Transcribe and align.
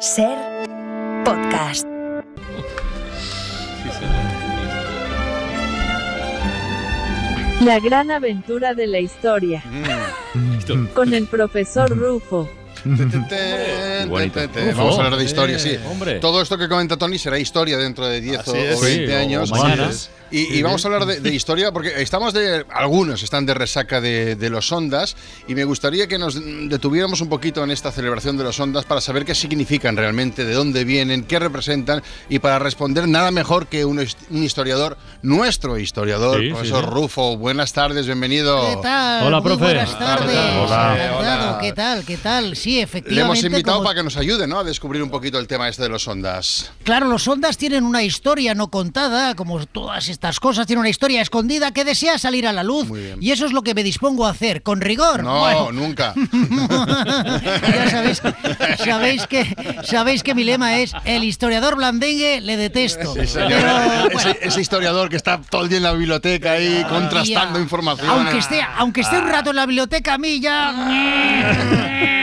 Ser 0.00 0.36
podcast. 1.24 1.86
La 7.62 7.80
gran 7.80 8.10
aventura 8.10 8.74
de 8.74 8.86
la 8.86 9.00
historia. 9.00 9.62
Con 10.94 11.14
el 11.14 11.26
profesor 11.26 11.90
Rufo. 11.96 12.48
Vamos 12.84 13.14
a 14.98 15.04
hablar 15.04 15.16
de 15.16 15.24
historia, 15.24 15.58
sí. 15.58 15.76
hombre. 15.90 16.20
Todo 16.20 16.40
esto 16.42 16.56
que 16.56 16.68
comenta 16.68 16.96
Tony 16.96 17.18
será 17.18 17.38
historia 17.38 17.76
dentro 17.78 18.06
de 18.06 18.20
10 18.20 18.38
o 18.38 18.40
Así 18.52 18.58
es. 18.58 18.78
o 18.78 18.82
20 18.82 19.06
Sí, 19.06 19.12
o 19.12 19.16
años. 19.16 20.10
Y, 20.30 20.58
y 20.58 20.62
vamos 20.62 20.84
a 20.84 20.88
hablar 20.88 21.06
de, 21.06 21.20
de 21.20 21.34
historia 21.34 21.70
porque 21.72 22.02
estamos 22.02 22.32
de. 22.32 22.64
Algunos 22.74 23.22
están 23.22 23.46
de 23.46 23.54
resaca 23.54 24.00
de, 24.00 24.34
de 24.34 24.50
los 24.50 24.70
Ondas 24.72 25.16
y 25.46 25.54
me 25.54 25.64
gustaría 25.64 26.08
que 26.08 26.18
nos 26.18 26.34
detuviéramos 26.68 27.20
un 27.20 27.28
poquito 27.28 27.62
en 27.62 27.70
esta 27.70 27.92
celebración 27.92 28.36
de 28.36 28.42
los 28.44 28.58
Ondas 28.58 28.84
para 28.84 29.00
saber 29.00 29.24
qué 29.24 29.34
significan 29.34 29.96
realmente, 29.96 30.44
de 30.44 30.52
dónde 30.54 30.84
vienen, 30.84 31.22
qué 31.24 31.38
representan 31.38 32.02
y 32.28 32.40
para 32.40 32.58
responder 32.58 33.06
nada 33.06 33.30
mejor 33.30 33.68
que 33.68 33.84
un, 33.84 33.98
un 34.30 34.42
historiador, 34.42 34.98
nuestro 35.22 35.78
historiador, 35.78 36.40
Sí, 36.40 36.46
sí, 36.46 36.52
profesor 36.52 36.84
sí. 36.84 36.90
Rufo. 36.90 37.36
Buenas 37.36 37.72
tardes, 37.72 38.06
bienvenido. 38.06 38.66
¿Qué 38.68 38.76
tal? 38.82 39.26
Hola, 39.26 39.40
Muy 39.40 39.48
profe. 39.50 39.64
Buenas 39.64 39.98
tardes. 39.98 40.36
Hola. 40.36 40.96
Encantado. 40.96 41.58
¿Qué 41.60 41.72
tal? 41.72 42.04
¿Qué 42.04 42.16
tal? 42.16 42.56
Sí, 42.56 42.74
Le 42.76 42.82
efectivamente. 42.82 43.20
hemos 43.22 43.44
invitado 43.44 43.76
como- 43.78 43.88
para 43.88 44.00
que 44.00 44.02
nos 44.04 44.16
ayude 44.16 44.46
¿no? 44.48 44.58
a 44.58 44.64
descubrir 44.64 45.02
un 45.02 45.10
poquito 45.10 45.38
el 45.38 45.46
tema 45.46 45.68
este 45.68 45.82
de 45.84 45.88
los 45.88 46.06
Ondas. 46.08 46.72
Claro, 46.82 47.06
los 47.06 47.26
ondas 47.28 47.56
tienen 47.56 47.84
una 47.84 48.02
historia 48.02 48.54
no 48.54 48.68
contada, 48.70 49.34
como 49.34 49.64
todas 49.66 50.08
estas 50.08 50.15
cosas, 50.40 50.66
tienen 50.66 50.80
una 50.80 50.88
historia 50.88 51.20
escondida 51.22 51.72
que 51.72 51.84
desea 51.84 52.18
salir 52.18 52.46
a 52.46 52.52
la 52.52 52.62
luz. 52.62 52.88
Y 53.20 53.30
eso 53.30 53.46
es 53.46 53.52
lo 53.52 53.62
que 53.62 53.74
me 53.74 53.82
dispongo 53.82 54.26
a 54.26 54.30
hacer, 54.30 54.62
con 54.62 54.80
rigor. 54.80 55.22
No, 55.22 55.40
Bueno, 55.40 55.72
nunca. 55.86 56.14
ya 56.16 57.90
sabéis, 57.90 58.22
sabéis 58.84 59.26
que 59.26 59.56
sabéis 59.84 60.22
que 60.22 60.34
mi 60.34 60.44
lema 60.44 60.78
es 60.78 60.92
el 61.04 61.24
historiador 61.24 61.76
blandengue 61.76 62.40
le 62.40 62.56
detesto. 62.56 63.14
Sí, 63.14 63.26
señor. 63.26 63.48
Pero, 63.48 63.72
bueno, 64.12 64.20
ese, 64.30 64.38
ese 64.42 64.60
historiador 64.60 65.08
que 65.08 65.16
está 65.16 65.40
todo 65.40 65.62
el 65.62 65.68
día 65.68 65.78
en 65.78 65.84
la 65.84 65.92
biblioteca 65.92 66.52
ahí 66.52 66.84
contrastando 66.88 67.58
ya, 67.58 67.62
información. 67.62 68.08
Aunque 68.10 68.38
esté, 68.38 68.60
aunque 68.76 69.00
esté 69.02 69.18
un 69.18 69.28
rato 69.28 69.50
en 69.50 69.56
la 69.56 69.66
biblioteca, 69.66 70.14
a 70.14 70.18
mí 70.18 70.40
ya. 70.40 72.02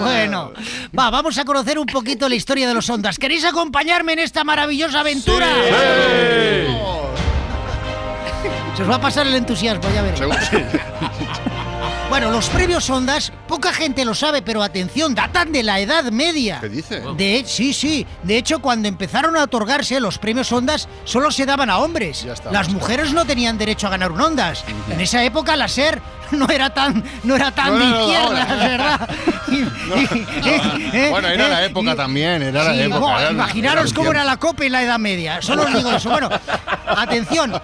Bueno, 0.00 0.52
va, 0.96 1.10
vamos 1.10 1.36
a 1.38 1.44
conocer 1.44 1.78
un 1.78 1.86
poquito 1.86 2.28
la 2.28 2.34
historia 2.36 2.68
de 2.68 2.74
los 2.74 2.88
ondas. 2.90 3.18
¿Queréis 3.18 3.44
acompañarme 3.44 4.12
en 4.12 4.20
esta 4.20 4.44
maravillosa 4.44 5.00
aventura? 5.00 5.48
Se 8.76 8.82
os 8.82 8.90
va 8.90 8.96
a 8.96 9.00
pasar 9.00 9.26
el 9.26 9.34
entusiasmo, 9.34 9.82
ya 9.94 10.02
veréis. 10.02 10.18
Seguro- 10.18 10.38
Bueno, 12.08 12.30
los 12.30 12.48
premios 12.50 12.88
Ondas, 12.88 13.32
poca 13.48 13.72
gente 13.72 14.04
lo 14.04 14.14
sabe, 14.14 14.40
pero 14.40 14.62
atención, 14.62 15.12
datan 15.16 15.50
de 15.50 15.64
la 15.64 15.80
Edad 15.80 16.04
Media. 16.12 16.60
¿Qué 16.60 16.68
dice? 16.68 17.02
De, 17.16 17.42
sí, 17.44 17.72
sí. 17.72 18.06
De 18.22 18.38
hecho, 18.38 18.60
cuando 18.60 18.86
empezaron 18.86 19.36
a 19.36 19.42
otorgarse 19.42 19.98
los 19.98 20.16
premios 20.18 20.52
Ondas, 20.52 20.88
solo 21.04 21.32
se 21.32 21.44
daban 21.46 21.68
a 21.68 21.78
hombres. 21.78 22.22
Ya 22.22 22.34
estamos. 22.34 22.52
Las 22.52 22.68
mujeres 22.68 23.12
no 23.12 23.24
tenían 23.24 23.58
derecho 23.58 23.88
a 23.88 23.90
ganar 23.90 24.12
un 24.12 24.20
Ondas. 24.20 24.64
En 24.88 25.00
esa 25.00 25.24
época 25.24 25.56
la 25.56 25.66
SER 25.66 26.00
no 26.30 26.48
era 26.48 26.70
tan, 26.70 27.02
no 27.24 27.34
era 27.34 27.50
tan 27.50 27.72
No, 27.72 27.78
de 27.80 27.84
no, 27.86 27.90
no, 27.90 28.00
izquierdas, 28.12 28.50
ahora. 28.50 28.68
¿verdad? 28.68 29.10
Y- 29.48 30.96
eh, 30.96 31.08
Bueno, 31.10 31.26
era 31.28 31.48
la 31.48 31.62
eh, 31.64 31.66
época 31.66 31.92
y- 31.92 31.96
también, 31.96 32.40
era 32.40 32.62
la 32.62 32.72
Sí, 32.72 32.80
época. 32.82 33.20
era- 33.20 33.30
imaginaros 33.32 33.86
era 33.86 33.94
cómo 33.96 34.10
era 34.12 34.24
la 34.24 34.36
copa 34.36 34.64
en 34.64 34.72
la 34.72 34.82
Edad 34.84 34.98
Media. 35.00 35.42
Solo 35.42 35.64
os 35.64 35.74
digo 35.74 35.90
eso. 35.90 36.08
Bueno, 36.08 36.30
atención, 36.86 37.60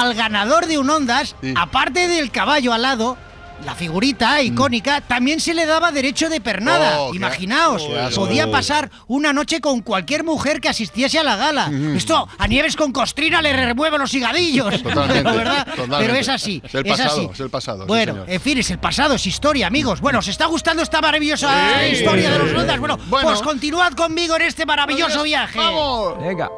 al 0.00 0.14
ganador 0.14 0.66
de 0.66 0.78
un 0.78 0.88
Ondas, 0.90 1.34
Sí. 1.42 1.54
aparte 1.56 2.08
del 2.08 2.30
caballo 2.30 2.72
alado, 2.72 3.16
la 3.64 3.74
figurita 3.74 4.42
icónica, 4.42 5.00
también 5.00 5.40
se 5.40 5.54
le 5.54 5.64
daba 5.64 5.90
derecho 5.90 6.28
de 6.28 6.42
pernada. 6.42 7.00
Oh, 7.00 7.14
Imaginaos, 7.14 7.82
podía 8.14 8.50
pasar 8.50 8.90
una 9.06 9.32
noche 9.32 9.62
con 9.62 9.80
cualquier 9.80 10.24
mujer 10.24 10.60
que 10.60 10.68
asistiese 10.68 11.18
a 11.18 11.24
la 11.24 11.36
gala. 11.36 11.70
Esto 11.96 12.28
a 12.36 12.46
Nieves 12.48 12.76
con 12.76 12.92
costrina 12.92 13.40
le 13.40 13.54
remueve 13.54 13.96
los 13.96 14.12
higadillos. 14.12 14.82
Totalmente, 14.82 15.22
Pero, 15.24 15.36
¿verdad? 15.38 15.66
totalmente. 15.68 15.96
Pero 16.04 16.14
es 16.16 16.28
así. 16.28 16.60
Es 16.62 16.74
el 16.74 16.84
pasado, 16.84 17.10
así. 17.12 17.28
es 17.32 17.40
el 17.40 17.48
pasado, 17.50 17.78
sí, 17.84 17.88
Bueno, 17.88 18.12
señor. 18.12 18.30
en 18.30 18.40
fin, 18.42 18.58
es 18.58 18.70
el 18.70 18.78
pasado, 18.78 19.14
es 19.14 19.26
historia, 19.26 19.68
amigos. 19.68 20.02
Bueno, 20.02 20.18
¿os 20.18 20.28
está 20.28 20.44
gustando 20.44 20.82
esta 20.82 21.00
maravillosa 21.00 21.80
Sí. 21.80 21.96
historia 21.96 22.30
de 22.32 22.38
los 22.38 22.52
ondas? 22.52 22.78
Bueno, 22.78 22.98
Bueno. 23.06 23.28
pues 23.30 23.40
continuad 23.40 23.94
conmigo 23.94 24.36
en 24.36 24.42
este 24.42 24.66
maravilloso 24.66 25.22
viaje. 25.22 25.58
¡Vamos! 25.58 26.18
Venga. 26.20 26.50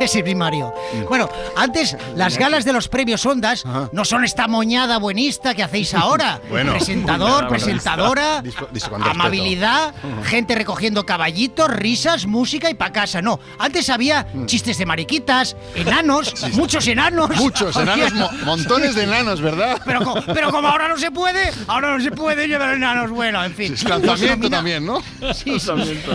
Ese 0.00 0.22
primario. 0.22 0.72
Bueno, 1.08 1.28
antes 1.56 1.96
las 2.14 2.38
galas 2.38 2.64
de 2.64 2.72
los 2.72 2.88
premios 2.88 3.24
Ondas 3.26 3.64
Ajá. 3.66 3.88
no 3.92 4.04
son 4.04 4.24
esta 4.24 4.46
moñada 4.46 4.98
buenista 4.98 5.54
que 5.54 5.62
hacéis 5.62 5.94
ahora. 5.94 6.40
Bueno. 6.48 6.72
Presentador, 6.72 7.48
presentadora, 7.48 8.42
amabilidad, 9.10 9.94
gente 10.24 10.54
recogiendo 10.54 11.04
caballitos, 11.04 11.68
risas, 11.70 12.26
música 12.26 12.70
y 12.70 12.74
pa' 12.74 12.92
casa. 12.92 13.20
No, 13.22 13.38
antes 13.58 13.88
había 13.90 14.26
chistes 14.46 14.78
de 14.78 14.86
mariquitas, 14.86 15.56
enanos, 15.74 16.34
muchos 16.52 16.86
enanos. 16.86 17.30
Muchos 17.36 17.76
enanos, 17.76 18.12
mo- 18.14 18.30
montones 18.44 18.94
de 18.94 19.04
enanos, 19.04 19.40
¿verdad? 19.40 19.80
Pero, 19.84 20.00
co- 20.04 20.22
pero 20.32 20.50
como 20.50 20.68
ahora 20.68 20.88
no 20.88 20.96
se 20.96 21.10
puede, 21.10 21.50
ahora 21.66 21.96
no 21.96 22.02
se 22.02 22.10
puede 22.10 22.46
llevar 22.48 22.74
enanos. 22.74 23.10
Bueno, 23.10 23.44
en 23.44 23.54
fin. 23.54 23.74
Lanzamiento 23.86 24.48
también, 24.50 24.84
¿no? 24.86 25.02
Sí. 25.34 25.56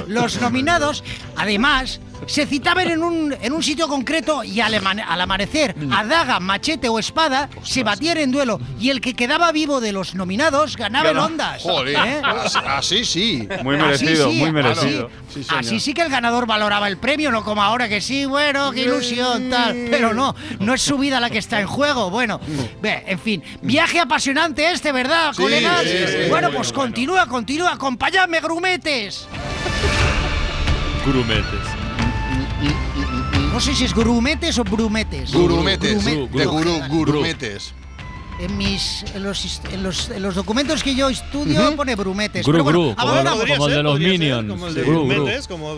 Los 0.07 0.39
nominados, 0.41 1.03
además, 1.35 1.99
se 2.27 2.45
citaban 2.45 2.89
en 2.89 3.03
un, 3.03 3.35
en 3.41 3.53
un 3.53 3.63
sitio 3.63 3.87
concreto 3.87 4.43
y 4.43 4.59
al, 4.59 4.73
amanecer, 5.21 5.75
a 5.91 6.03
daga, 6.03 6.39
machete 6.39 6.89
o 6.89 6.99
espada, 6.99 7.49
se 7.63 7.83
batían 7.83 8.17
en 8.17 8.31
duelo. 8.31 8.59
Y 8.79 8.89
el 8.89 9.01
que 9.01 9.13
quedaba 9.13 9.51
vivo 9.51 9.81
de 9.81 9.91
los 9.91 10.15
nominados 10.15 10.77
ganaba 10.77 11.09
el 11.11 11.17
Ondas. 11.17 11.61
Joder, 11.61 11.95
¿Eh? 11.95 12.21
así 12.67 13.05
sí. 13.05 13.47
Muy 13.63 13.75
Así 13.75 14.05
merecido, 14.05 14.29
sí, 14.29 14.35
muy 14.37 14.43
así- 14.47 14.51
merecido. 14.53 15.09
Sí. 15.33 15.45
Así 15.49 15.79
sí 15.79 15.93
que 15.95 16.03
el 16.03 16.09
ganador 16.09 16.45
valoraba 16.45 16.87
el 16.87 16.97
premio, 16.97 17.31
no 17.31 17.43
como 17.43 17.63
ahora 17.63 17.89
que 17.89 18.01
sí, 18.01 18.25
bueno, 18.25 18.71
qué 18.71 18.81
ilusión, 18.81 19.49
tal. 19.49 19.87
Pero 19.89 20.13
no, 20.13 20.35
no 20.59 20.73
es 20.75 20.81
su 20.81 20.97
vida 20.99 21.19
la 21.19 21.29
que 21.31 21.39
está 21.39 21.59
en 21.59 21.65
juego. 21.67 22.11
Bueno, 22.11 22.39
en 22.83 23.19
fin, 23.19 23.43
viaje 23.61 23.99
apasionante 23.99 24.69
este, 24.71 24.91
¿verdad, 24.91 25.33
Sí, 25.33 25.41
colegas? 25.41 25.81
sí, 25.81 25.89
sí, 26.07 26.29
bueno, 26.29 26.51
pues 26.51 26.71
bueno. 26.71 26.83
continúa, 26.83 27.25
continúa, 27.27 27.71
acompáñame, 27.73 28.39
grumetes. 28.41 29.27
Grumetes. 31.05 31.72
No 33.63 33.69
sé 33.71 33.75
si 33.77 33.85
es 33.85 33.93
grumetes 33.95 34.59
o 34.59 34.65
brumetes. 34.65 35.31
Gurumetes, 35.31 36.03
Grume- 36.03 36.27
de 36.37 36.45
gurú, 36.45 36.81
gurumetes. 36.89 37.73
En, 38.39 38.57
mis, 38.57 39.05
en, 39.13 39.23
los, 39.23 39.61
en, 39.71 39.83
los, 39.83 40.09
en 40.09 40.21
los 40.21 40.35
documentos 40.35 40.83
que 40.83 40.95
yo 40.95 41.07
estudio 41.09 41.75
pone 41.75 41.95
brumetes. 41.95 42.45
Gru, 42.45 42.51
Pero 42.51 42.63
bueno, 42.63 42.79
gru, 42.95 42.95
como, 42.95 43.47
como 43.47 43.67
el 43.67 43.73
de 43.75 43.83
los 43.83 43.99
Minions. 43.99 44.49
Como 44.49 44.67
el 44.67 44.73
de 44.73 44.81
Gru, 44.81 45.07
gru. 45.07 45.29
Como 45.47 45.75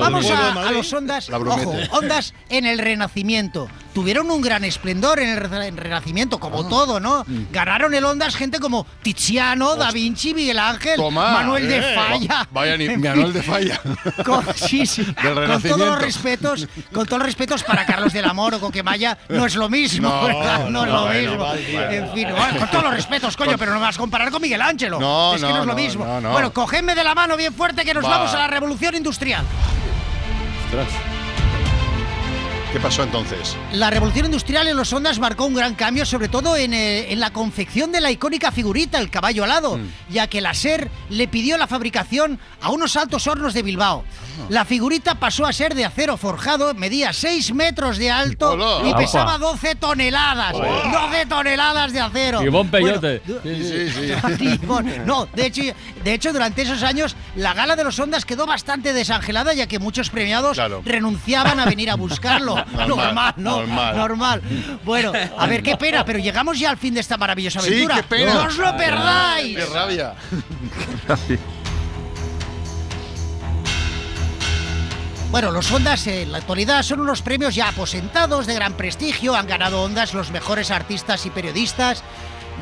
Vamos 0.00 0.30
a, 0.30 0.72
los 0.72 0.92
ondas. 0.92 1.28
La 1.28 1.38
Ojo, 1.38 1.74
ondas 1.92 2.34
en 2.48 2.66
el 2.66 2.78
Renacimiento. 2.78 3.68
Tuvieron 3.94 4.30
un 4.30 4.40
gran 4.40 4.64
esplendor 4.64 5.18
en 5.18 5.30
el 5.30 5.36
re- 5.38 5.66
en 5.66 5.76
Renacimiento, 5.76 6.38
como 6.38 6.60
Ah. 6.62 6.68
todo, 6.68 7.00
¿no? 7.00 7.24
Mm. 7.26 7.46
Ganaron 7.52 7.92
el 7.94 8.04
ondas 8.04 8.36
gente 8.36 8.60
como 8.60 8.86
Tiziano, 9.02 9.74
Da 9.76 9.90
Vinci, 9.90 10.34
Miguel 10.34 10.58
Ángel, 10.58 10.96
Toma, 10.96 11.32
Manuel 11.32 11.68
de 11.68 11.78
eh. 11.78 11.94
Falla. 11.94 12.48
Vaya, 12.52 12.76
ni, 12.76 12.88
Manuel 12.96 13.32
de 13.32 13.42
Falla. 13.42 13.80
con, 14.24 14.44
sí, 14.54 14.86
sí. 14.86 15.04
Con 15.04 15.62
todos 15.62 15.78
los 15.78 16.00
respetos, 16.00 16.68
con 16.92 17.06
todos 17.06 17.18
los 17.18 17.26
respetos 17.26 17.64
para 17.64 17.84
Carlos 17.86 18.12
del 18.12 18.24
Amor 18.24 18.54
o 18.54 18.60
Coquemaya, 18.60 19.18
no 19.28 19.46
es 19.46 19.56
lo 19.56 19.68
mismo, 19.68 20.08
No, 20.08 20.28
es 20.84 20.90
lo 20.92 21.02
bueno, 21.06 21.30
mismo. 21.30 21.46
Vale, 21.74 21.96
en 21.96 22.12
fin, 22.12 22.28
bueno, 22.30 22.58
con 22.58 22.68
todos 22.70 22.84
los 22.84 22.94
respetos, 22.94 23.36
coño, 23.36 23.56
pero 23.58 23.72
no 23.72 23.78
me 23.80 23.86
vas 23.86 23.96
a 23.96 24.00
comparar 24.00 24.30
con 24.30 24.40
Miguel 24.42 24.62
Ángelo. 24.62 24.98
No, 24.98 25.34
es 25.34 25.40
que 25.42 25.48
no, 25.48 25.54
no 25.54 25.60
es 25.62 25.66
lo 25.66 25.74
mismo. 25.74 26.04
no, 26.04 26.20
no. 26.20 26.30
Bueno, 26.32 26.52
cogedme 26.52 26.94
de 26.94 27.04
la 27.04 27.14
mano 27.14 27.36
bien 27.36 27.54
fuerte 27.54 27.84
que 27.84 27.94
nos 27.94 28.04
Va. 28.04 28.10
vamos 28.10 28.34
a 28.34 28.38
la 28.38 28.46
revolución 28.46 28.94
industrial. 28.94 29.44
Ostras. 30.66 31.17
¿Qué 32.78 32.84
pasó 32.84 33.02
entonces? 33.02 33.56
La 33.72 33.90
revolución 33.90 34.26
industrial 34.26 34.68
en 34.68 34.76
los 34.76 34.92
ondas 34.92 35.18
marcó 35.18 35.46
un 35.46 35.54
gran 35.56 35.74
cambio, 35.74 36.06
sobre 36.06 36.28
todo 36.28 36.56
en, 36.56 36.72
eh, 36.72 37.12
en 37.12 37.18
la 37.18 37.32
confección 37.32 37.90
de 37.90 38.00
la 38.00 38.12
icónica 38.12 38.52
figurita, 38.52 39.00
el 39.00 39.10
caballo 39.10 39.42
alado, 39.42 39.78
Mm. 39.78 39.88
ya 40.10 40.28
que 40.28 40.40
la 40.40 40.54
SER 40.54 40.88
le 41.10 41.26
pidió 41.26 41.58
la 41.58 41.66
fabricación 41.66 42.38
a 42.62 42.70
unos 42.70 42.94
altos 42.96 43.26
hornos 43.26 43.52
de 43.52 43.62
Bilbao. 43.64 44.04
Ah. 44.06 44.44
La 44.48 44.64
figurita 44.64 45.16
pasó 45.16 45.44
a 45.44 45.52
ser 45.52 45.74
de 45.74 45.84
acero 45.86 46.16
forjado, 46.16 46.72
medía 46.74 47.12
6 47.12 47.52
metros 47.52 47.98
de 47.98 48.12
alto 48.12 48.52
Hola. 48.52 48.86
y 48.86 48.90
Opa. 48.90 48.98
pesaba 48.98 49.38
12 49.38 49.74
toneladas. 49.74 50.52
12 50.52 51.26
toneladas 51.28 51.92
de 51.92 52.00
acero. 52.00 52.42
Y 52.44 52.48
bon 52.48 52.68
peyote. 52.68 53.20
Sí, 53.26 53.32
Sí, 53.42 53.90
sí. 53.90 54.60
No, 55.04 55.26
de 55.34 55.46
hecho, 55.46 55.62
de 56.04 56.14
hecho, 56.14 56.32
durante 56.32 56.62
esos 56.62 56.84
años, 56.84 57.16
la 57.34 57.54
gala 57.54 57.74
de 57.74 57.82
los 57.82 57.98
Ondas 57.98 58.24
quedó 58.24 58.46
bastante 58.46 58.92
desangelada, 58.92 59.52
ya 59.52 59.66
que 59.66 59.80
muchos 59.80 60.10
premiados 60.10 60.52
Claro. 60.56 60.82
renunciaban 60.84 61.58
a 61.58 61.64
venir 61.64 61.90
a 61.90 61.96
buscarlo. 61.96 62.54
Normal, 62.72 62.88
normal, 62.98 63.34
¿no? 63.36 63.56
normal. 63.58 63.96
Normal. 63.96 64.42
Bueno, 64.84 65.12
a 65.36 65.46
ver, 65.46 65.62
qué 65.62 65.76
pena, 65.76 66.04
pero 66.04 66.18
llegamos 66.18 66.58
ya 66.58 66.70
al 66.70 66.76
fin 66.78 66.94
de 66.94 67.00
esta 67.00 67.16
maravillosa 67.16 67.60
Sí, 67.60 67.68
aventura. 67.68 67.94
qué 67.96 68.02
pena. 68.04 68.34
¡No 68.34 68.42
os 68.44 68.56
lo 68.58 68.76
perdáis! 68.76 69.56
¡Qué 69.56 69.66
rabia! 69.66 70.14
Bueno, 75.30 75.50
los 75.50 75.70
Ondas 75.70 76.06
en 76.06 76.32
la 76.32 76.38
actualidad 76.38 76.82
son 76.82 77.00
unos 77.00 77.20
premios 77.20 77.54
ya 77.54 77.68
aposentados 77.68 78.46
de 78.46 78.54
gran 78.54 78.72
prestigio. 78.74 79.34
Han 79.36 79.46
ganado 79.46 79.82
Ondas 79.82 80.14
los 80.14 80.30
mejores 80.30 80.70
artistas 80.70 81.26
y 81.26 81.30
periodistas. 81.30 82.02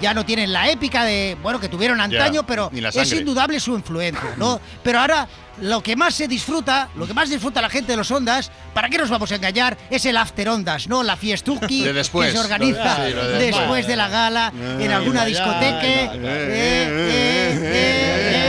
Ya 0.00 0.14
no 0.14 0.25
tienen 0.25 0.52
la 0.52 0.70
épica 0.70 1.04
de, 1.04 1.37
bueno, 1.43 1.60
que 1.60 1.69
tuvieron 1.69 2.00
antaño, 2.00 2.44
pero 2.46 2.70
es 2.72 3.12
indudable 3.12 3.60
su 3.60 3.75
influencia, 3.75 4.34
¿no? 4.37 4.60
Pero 4.82 5.00
ahora 5.00 5.26
lo 5.62 5.82
que 5.82 5.96
más 5.96 6.14
se 6.14 6.28
disfruta, 6.28 6.90
lo 6.96 7.06
que 7.06 7.14
más 7.14 7.31
disfruta 7.31 7.62
la 7.62 7.70
gente 7.70 7.93
de 7.93 7.96
los 7.96 8.10
Ondas, 8.10 8.50
¿para 8.75 8.90
qué 8.90 8.98
nos 8.98 9.08
vamos 9.08 9.32
a 9.32 9.37
engañar? 9.37 9.76
Es 9.90 10.04
el 10.04 10.16
After 10.19 10.48
Ondas, 10.50 10.87
¿no? 10.87 11.02
La 11.02 11.16
fiestuki 11.16 11.82
De 11.82 11.93
después. 11.94 12.28
que 12.28 12.32
se 12.37 12.38
organiza 12.44 12.96
de- 13.00 13.08
sí, 13.10 13.14
lo 13.16 13.25
de 13.26 13.38
después 13.38 13.56
después. 13.56 13.87
de 13.87 13.96
la 13.96 14.08
gala 14.08 14.52
en 14.78 14.90
alguna 14.93 15.25
discoteca. 15.25 15.81
Eh, 15.82 16.10
eh, 16.12 16.88
eh, 16.92 17.58
eh, 17.62 18.45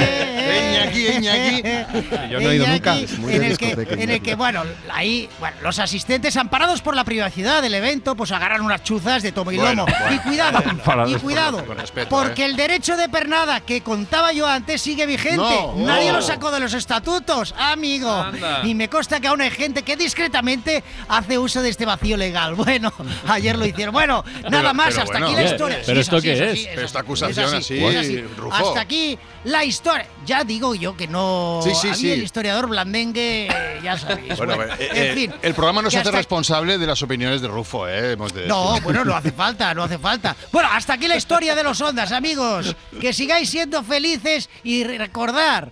Iñaki, 0.55 1.07
Iñaki. 1.07 2.31
Yo 2.31 2.39
no 2.39 2.49
he 2.51 2.55
ido 2.55 2.67
nunca. 2.67 2.95
Muy 3.19 3.35
en 3.35 3.43
el, 3.43 3.57
que, 3.57 3.71
en 3.71 4.09
el 4.09 4.21
que, 4.21 4.35
bueno, 4.35 4.63
ahí, 4.91 5.29
bueno, 5.39 5.57
los 5.61 5.79
asistentes 5.79 6.35
amparados 6.37 6.81
por 6.81 6.95
la 6.95 7.03
privacidad 7.03 7.61
del 7.61 7.73
evento, 7.73 8.15
pues 8.15 8.31
agarran 8.31 8.61
unas 8.61 8.83
chuzas 8.83 9.23
de 9.23 9.31
tomo 9.31 9.51
y 9.51 9.57
Bueno, 9.57 9.85
lomo. 9.85 9.97
bueno. 9.99 10.17
Y 10.17 10.19
cuidado, 10.27 10.63
y 11.07 11.15
cuidado, 11.15 11.65
con 11.65 11.77
respeto, 11.77 12.09
porque 12.09 12.43
¿eh? 12.43 12.45
el 12.45 12.55
derecho 12.55 12.97
de 12.97 13.09
pernada 13.09 13.59
que 13.61 13.81
contaba 13.81 14.31
yo 14.33 14.47
antes 14.47 14.81
sigue 14.81 15.05
vigente. 15.05 15.37
No, 15.37 15.75
Nadie 15.77 16.09
no. 16.11 16.17
lo 16.17 16.21
sacó 16.21 16.51
de 16.51 16.59
los 16.59 16.73
estatutos, 16.73 17.53
amigo. 17.57 18.11
Anda. 18.11 18.61
Y 18.63 18.73
me 18.75 18.89
consta 18.89 19.19
que 19.19 19.27
aún 19.27 19.41
hay 19.41 19.51
gente 19.51 19.83
que 19.83 19.95
discretamente 19.95 20.83
hace 21.07 21.37
uso 21.37 21.61
de 21.61 21.69
este 21.69 21.85
vacío 21.85 22.17
legal. 22.17 22.55
Bueno, 22.67 22.91
ayer 23.27 23.57
lo 23.57 23.65
hicieron. 23.65 23.93
Bueno, 23.93 24.23
nada 24.43 24.49
Pero- 24.49 24.73
más, 24.73 24.87
pero 24.89 25.01
hasta 25.03 25.11
bueno. 25.13 25.27
aquí 25.27 25.35
la 25.35 25.43
historia. 25.43 25.77
pero 25.85 25.95
Sí, 25.95 26.01
¿esto 26.01 26.15
así, 26.17 26.27
qué 26.27 26.33
es? 26.33 26.41
así, 26.51 26.67
Pero 26.73 26.85
esta 26.85 26.99
es 26.99 27.03
acusación 27.05 27.53
así, 27.55 27.85
así. 27.85 28.21
Rufo. 28.37 28.53
Hasta 28.55 28.81
aquí 28.81 29.17
la 29.45 29.63
historia. 29.63 30.07
Ya 30.25 30.36
digo 30.43 30.75
yo 30.75 30.95
que 30.97 31.07
no. 31.07 31.59
Sí, 31.63 31.71
sí, 31.75 31.87
a 31.87 31.91
mí 31.91 31.97
sí. 31.97 32.11
el 32.11 32.23
historiador 32.23 32.67
blandengue, 32.67 33.47
eh, 33.47 33.79
ya 33.83 33.97
sabéis. 33.97 34.37
Bueno, 34.37 34.55
bueno, 34.55 34.73
eh, 34.79 34.89
en 34.93 35.03
eh, 35.03 35.13
fin. 35.13 35.33
el 35.41 35.53
programa 35.53 35.81
no 35.81 35.89
se 35.91 35.99
hace 35.99 36.11
responsable 36.11 36.77
de 36.77 36.87
las 36.87 37.01
opiniones 37.01 37.41
de 37.41 37.47
Rufo, 37.47 37.87
¿eh? 37.87 38.13
Hemos 38.13 38.33
de 38.33 38.47
No, 38.47 38.69
decir. 38.71 38.83
bueno, 38.83 39.05
no 39.05 39.15
hace 39.15 39.31
falta, 39.33 39.73
no 39.73 39.83
hace 39.83 39.97
falta. 39.97 40.35
Bueno, 40.51 40.69
hasta 40.71 40.93
aquí 40.93 41.07
la 41.07 41.15
historia 41.15 41.55
de 41.55 41.63
los 41.63 41.79
ondas, 41.81 42.11
amigos. 42.11 42.75
Que 42.99 43.13
sigáis 43.13 43.49
siendo 43.49 43.83
felices 43.83 44.49
y 44.63 44.83
re- 44.83 44.97
recordar. 44.97 45.71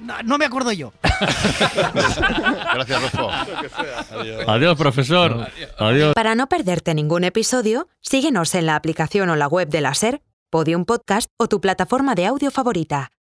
No, 0.00 0.22
no 0.22 0.38
me 0.38 0.44
acuerdo 0.46 0.72
yo. 0.72 0.92
Gracias, 2.74 3.02
Rufo. 3.02 3.30
Adiós, 4.46 4.76
profesor. 4.78 5.48
Adiós. 5.78 6.14
Para 6.14 6.34
no 6.34 6.46
perderte 6.48 6.94
ningún 6.94 7.24
episodio, 7.24 7.88
síguenos 8.00 8.54
en 8.54 8.66
la 8.66 8.76
aplicación 8.76 9.28
o 9.30 9.36
la 9.36 9.48
web 9.48 9.68
de 9.68 9.80
la 9.80 9.94
SER, 9.94 10.22
Podium 10.50 10.84
Podcast 10.84 11.28
o 11.36 11.48
tu 11.48 11.60
plataforma 11.60 12.14
de 12.14 12.26
audio 12.26 12.50
favorita. 12.50 13.10